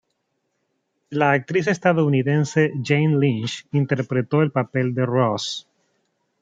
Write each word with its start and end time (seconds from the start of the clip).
La 1.11 1.29
actriz 1.33 1.67
estadounidense 1.67 2.73
Jane 2.83 3.17
Lynch 3.19 3.67
interpretó 3.71 4.41
el 4.41 4.51
papel 4.51 4.95
de 4.95 5.05
Roz. 5.05 5.67